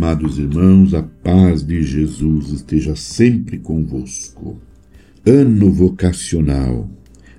Amados 0.00 0.38
irmãos, 0.38 0.94
a 0.94 1.02
paz 1.02 1.60
de 1.60 1.82
Jesus 1.82 2.52
esteja 2.52 2.94
sempre 2.94 3.58
convosco. 3.58 4.56
Ano 5.26 5.72
vocacional. 5.72 6.88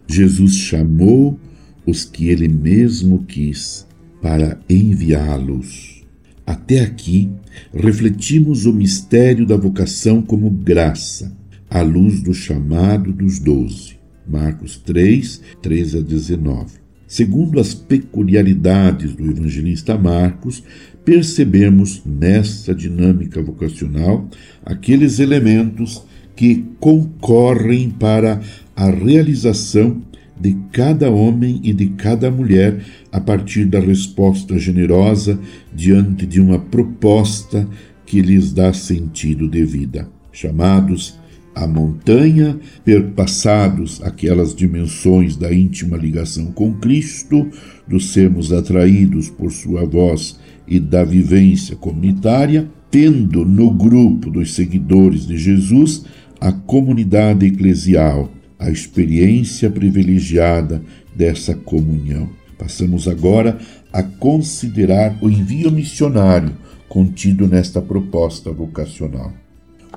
Jesus 0.05 0.55
chamou 0.55 1.39
os 1.85 2.03
que 2.03 2.27
ele 2.27 2.49
mesmo 2.49 3.23
quis 3.23 3.87
para 4.21 4.59
enviá-los. 4.69 6.03
Até 6.45 6.81
aqui, 6.81 7.31
refletimos 7.73 8.65
o 8.65 8.73
mistério 8.73 9.45
da 9.45 9.55
vocação 9.55 10.21
como 10.21 10.49
graça, 10.49 11.33
à 11.69 11.81
luz 11.81 12.21
do 12.21 12.33
chamado 12.33 13.13
dos 13.13 13.39
doze. 13.39 13.95
Marcos 14.27 14.75
3, 14.75 15.41
13 15.61 15.99
a 15.99 16.01
19. 16.01 16.88
Segundo 17.09 17.59
as 17.59 17.73
peculiaridades 17.73 19.13
do 19.13 19.25
evangelista 19.25 19.97
Marcos, 19.97 20.63
percebemos 21.03 22.03
nessa 22.05 22.73
dinâmica 22.73 23.41
vocacional 23.41 24.29
aqueles 24.63 25.17
elementos 25.17 26.03
que 26.35 26.63
concorrem 26.79 27.89
para 27.89 28.39
a 28.75 28.91
realização 28.91 30.03
de 30.39 30.55
cada 30.71 31.09
homem 31.09 31.59
e 31.63 31.73
de 31.73 31.87
cada 31.87 32.29
mulher 32.29 32.85
a 33.11 33.19
partir 33.19 33.65
da 33.65 33.79
resposta 33.79 34.59
generosa 34.59 35.39
diante 35.73 36.27
de 36.27 36.39
uma 36.39 36.59
proposta 36.59 37.67
que 38.05 38.21
lhes 38.21 38.53
dá 38.53 38.71
sentido 38.71 39.49
de 39.49 39.65
vida. 39.65 40.07
Chamados 40.31 41.18
a 41.59 41.67
montanha, 41.67 42.57
perpassados 42.85 44.01
aquelas 44.01 44.55
dimensões 44.55 45.35
da 45.35 45.53
íntima 45.53 45.97
ligação 45.97 46.53
com 46.53 46.73
Cristo, 46.73 47.49
dos 47.85 48.13
sermos 48.13 48.53
atraídos 48.53 49.29
por 49.29 49.51
sua 49.51 49.83
voz 49.85 50.39
e 50.65 50.79
da 50.79 51.03
vivência 51.03 51.75
comunitária, 51.75 52.69
tendo 52.89 53.43
no 53.43 53.71
grupo 53.71 54.31
dos 54.31 54.53
seguidores 54.53 55.27
de 55.27 55.37
Jesus 55.37 56.05
a 56.39 56.53
comunidade 56.53 57.45
eclesial, 57.45 58.31
a 58.57 58.69
experiência 58.71 59.69
privilegiada 59.69 60.81
dessa 61.13 61.53
comunhão. 61.53 62.29
Passamos 62.57 63.05
agora 63.05 63.57
a 63.91 64.01
considerar 64.01 65.17
o 65.21 65.29
envio 65.29 65.69
missionário 65.69 66.53
contido 66.87 67.47
nesta 67.47 67.81
proposta 67.81 68.49
vocacional. 68.49 69.33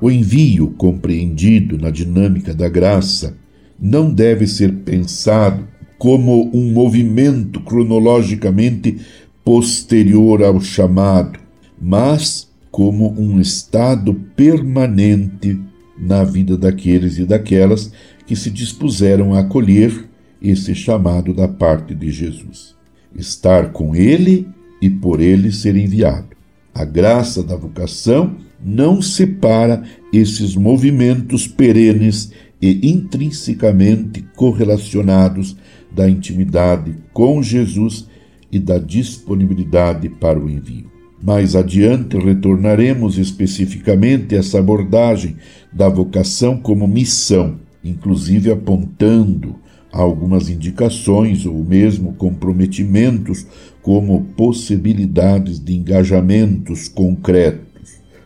O 0.03 0.11
envio, 0.11 0.75
compreendido 0.77 1.79
na 1.79 1.89
dinâmica 1.89 2.53
da 2.53 2.69
graça, 2.69 3.37
não 3.81 4.13
deve 4.13 4.49
ser 4.49 4.73
pensado 4.79 5.69
como 5.97 6.51
um 6.53 6.73
movimento 6.73 7.61
cronologicamente 7.61 8.99
posterior 9.45 10.43
ao 10.43 10.61
chamado, 10.61 11.39
mas 11.81 12.51
como 12.69 13.15
um 13.17 13.41
estado 13.41 14.13
permanente 14.35 15.61
na 15.97 16.25
vida 16.25 16.59
daqueles 16.59 17.19
e 17.19 17.25
daquelas 17.25 17.93
que 18.27 18.35
se 18.35 18.51
dispuseram 18.51 19.33
a 19.35 19.39
acolher 19.39 20.09
esse 20.43 20.75
chamado 20.75 21.33
da 21.33 21.47
parte 21.47 21.95
de 21.95 22.11
Jesus. 22.11 22.75
Estar 23.15 23.71
com 23.71 23.95
ele 23.95 24.49
e 24.81 24.91
por 24.91 25.21
ele 25.21 25.53
ser 25.53 25.77
enviado. 25.77 26.31
A 26.75 26.85
graça 26.85 27.41
da 27.41 27.55
vocação 27.55 28.35
não 28.65 29.03
separa 29.03 29.83
esses 30.13 30.55
movimentos 30.55 31.47
perenes 31.47 32.33
e 32.61 32.91
intrinsecamente 32.91 34.25
correlacionados 34.37 35.57
da 35.91 36.09
intimidade 36.09 36.95
com 37.13 37.43
Jesus 37.43 38.07
e 38.51 38.59
da 38.59 38.79
disponibilidade 38.79 40.09
para 40.09 40.39
o 40.39 40.49
envio. 40.49 40.91
Mais 41.23 41.57
adiante 41.57 42.17
retornaremos 42.19 43.19
especificamente 43.19 44.35
a 44.35 44.39
essa 44.39 44.59
abordagem 44.59 45.37
da 45.73 45.89
vocação 45.89 46.59
como 46.59 46.87
missão, 46.87 47.57
inclusive 47.85 48.51
apontando 48.51 49.57
algumas 49.91 50.49
indicações 50.49 51.47
ou 51.47 51.63
mesmo 51.65 52.15
comprometimentos 52.15 53.47
como 53.83 54.25
possibilidades 54.37 55.63
de 55.63 55.75
engajamentos 55.75 56.89
concretos 56.89 57.72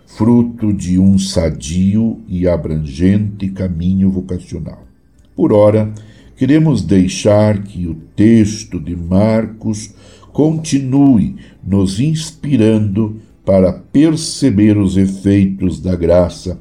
fruto 0.06 0.72
de 0.72 0.98
um 0.98 1.18
sadio 1.18 2.20
e 2.28 2.48
abrangente 2.48 3.48
caminho 3.48 4.10
vocacional. 4.10 4.86
Por 5.34 5.52
ora, 5.52 5.92
queremos 6.36 6.82
deixar 6.82 7.62
que 7.62 7.86
o 7.86 7.94
texto 8.14 8.80
de 8.80 8.96
Marcos 8.96 9.94
continue 10.32 11.36
nos 11.62 11.98
inspirando 11.98 13.16
para 13.44 13.72
perceber 13.72 14.78
os 14.78 14.96
efeitos 14.96 15.80
da 15.80 15.94
graça, 15.94 16.58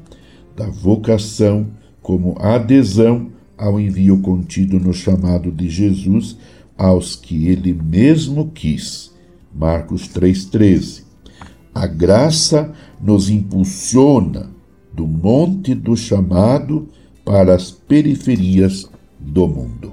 da 0.56 0.68
vocação, 0.68 1.68
como 2.02 2.36
adesão 2.38 3.30
ao 3.58 3.80
envio 3.80 4.18
contido 4.20 4.78
no 4.78 4.92
chamado 4.92 5.50
de 5.50 5.68
Jesus 5.68 6.36
aos 6.76 7.16
que 7.16 7.48
ele 7.48 7.72
mesmo 7.72 8.50
quis. 8.54 9.12
Marcos 9.54 10.08
3,13. 10.08 11.02
A 11.74 11.86
graça 11.86 12.72
nos 13.00 13.28
impulsiona 13.30 14.50
do 14.92 15.06
monte 15.06 15.74
do 15.74 15.96
chamado 15.96 16.88
para 17.24 17.54
as 17.54 17.70
periferias 17.70 18.88
do 19.18 19.46
mundo. 19.46 19.92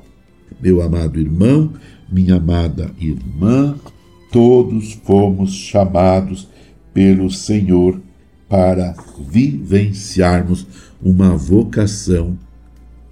Meu 0.62 0.82
amado 0.82 1.20
irmão, 1.20 1.74
minha 2.10 2.36
amada 2.36 2.92
irmã, 3.00 3.76
todos 4.32 4.94
fomos 5.04 5.54
chamados 5.54 6.48
pelo 6.94 7.30
Senhor 7.30 8.00
para 8.48 8.96
vivenciarmos 9.30 10.68
uma 11.02 11.36
vocação, 11.36 12.38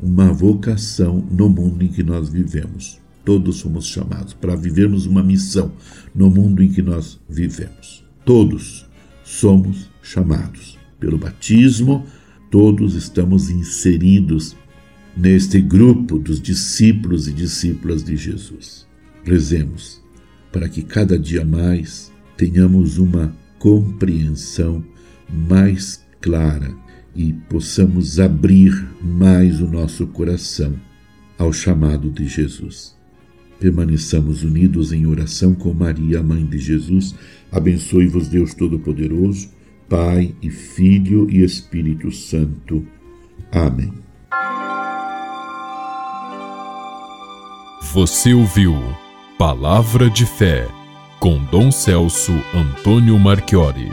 uma 0.01 0.31
vocação 0.31 1.23
no 1.31 1.49
mundo 1.49 1.83
em 1.83 1.87
que 1.87 2.03
nós 2.03 2.29
vivemos. 2.29 2.99
Todos 3.25 3.57
somos 3.57 3.85
chamados 3.87 4.33
para 4.33 4.55
vivermos 4.55 5.05
uma 5.05 5.23
missão 5.23 5.71
no 6.13 6.29
mundo 6.29 6.63
em 6.63 6.71
que 6.71 6.81
nós 6.81 7.19
vivemos. 7.27 8.03
Todos 8.23 8.85
somos 9.31 9.89
chamados. 10.03 10.77
Pelo 10.99 11.17
batismo, 11.17 12.05
todos 12.49 12.95
estamos 12.95 13.49
inseridos 13.49 14.55
neste 15.15 15.61
grupo 15.61 16.19
dos 16.19 16.41
discípulos 16.41 17.27
e 17.27 17.33
discípulas 17.33 18.03
de 18.03 18.15
Jesus. 18.17 18.85
Rezemos 19.23 20.01
para 20.51 20.67
que 20.67 20.83
cada 20.83 21.17
dia 21.17 21.45
mais 21.45 22.11
tenhamos 22.35 22.97
uma 22.97 23.33
compreensão 23.57 24.83
mais 25.29 26.05
clara 26.19 26.75
e 27.15 27.31
possamos 27.49 28.19
abrir 28.19 28.73
mais 29.01 29.61
o 29.61 29.67
nosso 29.67 30.07
coração 30.07 30.75
ao 31.37 31.53
chamado 31.53 32.09
de 32.09 32.27
Jesus. 32.27 33.00
Permaneçamos 33.61 34.41
unidos 34.41 34.91
em 34.91 35.05
oração 35.05 35.53
com 35.53 35.71
Maria, 35.71 36.23
Mãe 36.23 36.43
de 36.43 36.57
Jesus. 36.57 37.13
Abençoe-vos, 37.51 38.27
Deus 38.27 38.55
Todo-Poderoso, 38.55 39.49
Pai 39.87 40.33
e 40.41 40.49
Filho 40.49 41.29
e 41.29 41.43
Espírito 41.43 42.11
Santo. 42.11 42.83
Amém. 43.51 43.93
Você 47.93 48.33
ouviu 48.33 48.73
Palavra 49.37 50.09
de 50.09 50.25
Fé 50.25 50.67
com 51.19 51.37
Dom 51.45 51.71
Celso 51.71 52.33
Antônio 52.55 53.19
Marchiori. 53.19 53.91